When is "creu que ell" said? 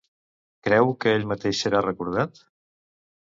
0.67-1.27